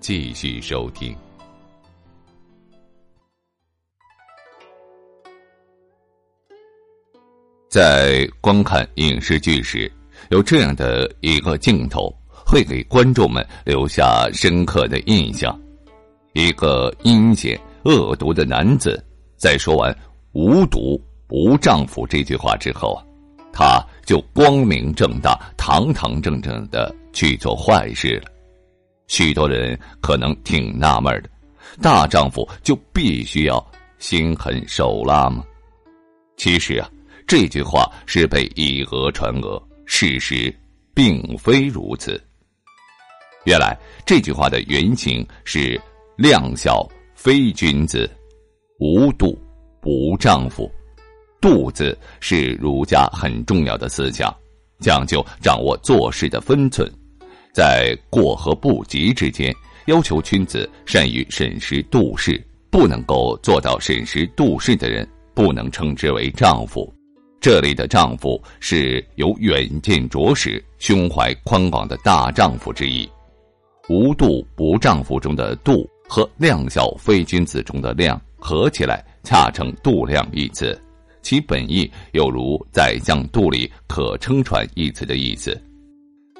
[0.00, 1.14] 继续收听。
[7.68, 9.90] 在观看影视剧时，
[10.30, 15.56] 有这样的一个镜头会给观众们留下深刻的印象：
[16.32, 19.00] 一个阴险恶毒的男子，
[19.36, 19.96] 在说完
[20.32, 23.00] “无毒不丈夫”这句话之后，
[23.52, 28.39] 他就光明正大、堂堂正正的去做坏事了。
[29.10, 31.28] 许多人可能挺纳闷的：
[31.82, 35.44] 大丈夫就必须要心狠手辣吗？
[36.36, 36.88] 其实啊。
[37.26, 40.52] 这句话是被以讹传讹，事实
[40.92, 42.20] 并非如此。
[43.44, 45.80] 原来这句话的原型是
[46.18, 48.10] “量小非君子，
[48.80, 49.38] 无度
[49.80, 50.68] 不丈夫”。
[51.40, 54.34] 度字是儒家很重要的思想，
[54.80, 56.92] 讲究掌握做事的分寸，
[57.52, 59.54] 在过和不及之间，
[59.86, 62.40] 要求君子善于审时度势。
[62.72, 65.04] 不能够做到审时度势的人，
[65.34, 66.88] 不能称之为丈夫。
[67.40, 73.10] 这里的丈夫是有远见卓识、胸怀宽广的大丈夫之意。
[73.88, 80.80] 无度不丈夫中的度和量小非君子中的量合起来，恰成度量一词，
[81.22, 85.60] 其本意有如宰相肚里可撑船一词的意思。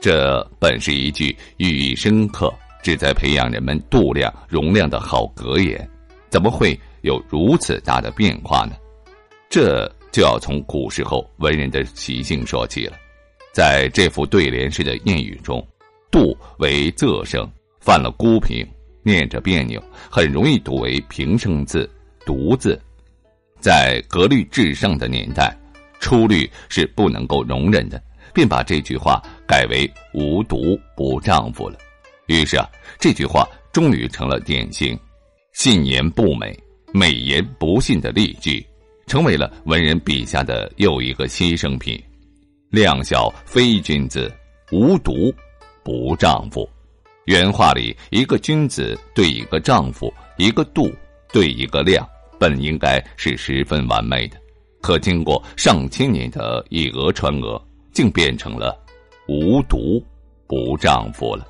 [0.00, 2.52] 这本是一句寓意深刻、
[2.82, 5.88] 旨在培养人们度量容量的好格言，
[6.28, 8.74] 怎么会有如此大的变化呢？
[9.48, 9.90] 这。
[10.12, 12.96] 就要从古时候文人的习性说起了。
[13.52, 15.64] 在这副对联式的谚语中
[16.10, 18.66] ，“度”为仄声，犯了孤平，
[19.04, 21.88] 念着别扭，很容易读为平声字、
[22.26, 22.76] 独字。
[23.60, 25.56] 在格律至上的年代，
[26.00, 28.02] 出律是不能够容忍的，
[28.32, 31.76] 便把这句话改为“无毒不丈夫”了。
[32.26, 32.68] 于是啊，
[32.98, 34.98] 这句话终于成了典型
[35.52, 36.56] “信言不美，
[36.92, 38.64] 美言不信”的例句。
[39.06, 42.00] 成为了文人笔下的又一个牺牲品，
[42.70, 44.32] 量小非君子，
[44.70, 45.34] 无毒
[45.82, 46.68] 不丈夫。
[47.24, 50.94] 原话里一个君子对一个丈夫，一个度
[51.32, 52.08] 对一个量，
[52.38, 54.36] 本应该是十分完美的，
[54.80, 57.60] 可经过上千年的以讹传讹，
[57.92, 58.78] 竟变成了
[59.28, 60.04] 无毒
[60.46, 61.46] 不丈夫了。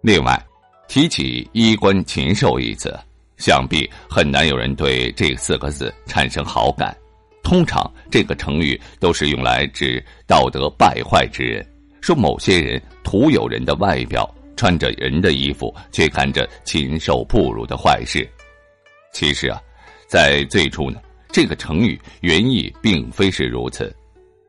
[0.00, 0.40] 另外，
[0.88, 2.92] 提起衣冠禽兽一词。
[3.38, 6.96] 想必很难有人对这四个字产生好感。
[7.42, 11.66] 通常这个成语都是用来指道德败坏之人，
[12.00, 18.24] 说某些人徒有人的外表，穿着人的衣服，却干着禽兽不如的坏事。
[19.12, 19.60] 其实啊，
[20.06, 21.00] 在最初呢，
[21.32, 23.92] 这个成语原意并非是如此。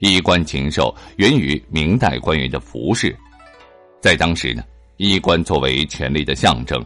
[0.00, 3.14] 衣冠禽兽源于明代官员的服饰，
[4.00, 4.64] 在当时呢，
[4.96, 6.82] 衣冠作为权力的象征。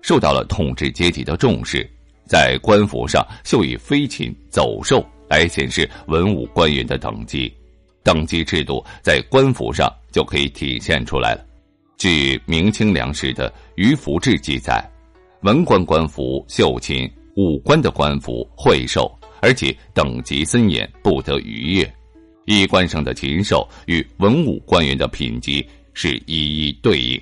[0.00, 1.86] 受到了统治阶级的重视，
[2.26, 7.52] 在官服上绣以飞禽走兽来显示文武官员的等级，
[8.02, 11.44] 等级制度在官服上就可以体现出来了。
[11.98, 14.82] 据明清两史的《于服志》记载，
[15.42, 19.10] 文官官服绣禽，武官的官服会兽，
[19.40, 21.94] 而且等级森严，不得逾越。
[22.46, 27.20] 衣冠上的禽兽与文武官员的品级是一一对应，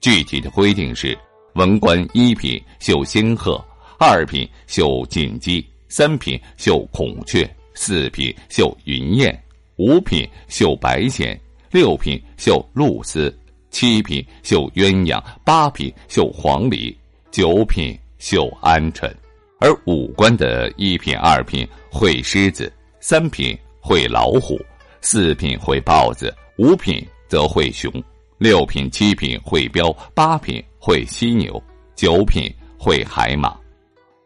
[0.00, 1.16] 具体的规定是。
[1.54, 3.62] 文官一品绣仙鹤，
[3.98, 9.38] 二品绣锦鸡，三品绣孔雀，四品绣云雁，
[9.76, 11.38] 五品绣白藓，
[11.70, 13.30] 六品绣露丝，
[13.70, 16.96] 七品绣鸳鸯，八品绣黄鹂，
[17.30, 19.12] 九品绣鹌鹑。
[19.60, 24.56] 而五官的一品、二品会狮子，三品会老虎，
[25.00, 27.92] 四品会豹子，五品则会熊。
[28.38, 31.60] 六品、七品会彪，八品会犀牛，
[31.96, 32.48] 九品
[32.78, 33.56] 会海马。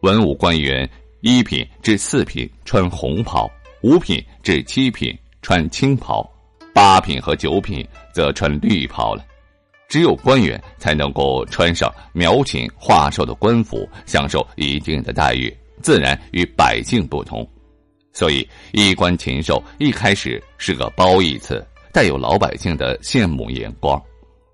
[0.03, 0.89] 文武官员
[1.23, 3.51] 一品至四品穿红袍，
[3.83, 6.31] 五品至七品穿青袍，
[6.75, 9.25] 八品和九品则穿绿袍了。
[9.89, 17.49] 只有官员才能够穿上描琴画兽的官服，享受一定的待遇，自然与百姓不同。
[18.17, 24.03] 所以，衣冠禽兽一开始是个褒义词，带有老百姓的羡慕眼光。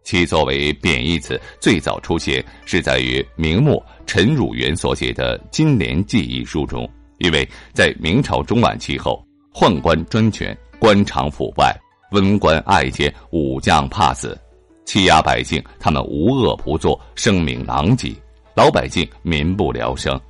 [0.02, 6.90] 其作为贬义词，最早出现是在于明末陈汝元所写的《金莲记》一书中。
[7.18, 9.24] 因为在明朝中晚期后，
[9.54, 11.80] 宦官专权，官场腐败，
[12.10, 14.36] 文官爱奸，武将怕死。
[14.84, 18.12] 欺压百姓，他们无恶不作，声名狼藉，
[18.56, 20.20] 老百姓民不聊生，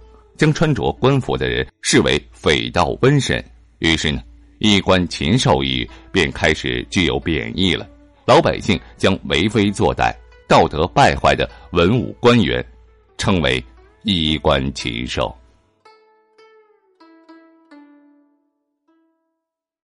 [0.43, 3.41] 将穿着官服的人视为匪盗瘟神。
[3.79, 4.21] 于是呢，
[4.59, 7.89] 衣冠禽兽一语便开始具有贬义了。
[8.25, 10.13] 老百姓将为非作歹、
[10.49, 12.65] 道德败坏的文武官员
[13.17, 13.65] 称为
[14.03, 15.33] 衣冠禽兽。